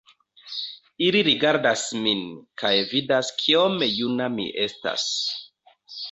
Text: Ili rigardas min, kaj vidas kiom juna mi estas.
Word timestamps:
Ili 1.07 1.19
rigardas 1.25 1.83
min, 2.05 2.23
kaj 2.61 2.71
vidas 2.93 3.29
kiom 3.41 3.77
juna 3.89 4.31
mi 4.39 4.47
estas. 4.65 5.05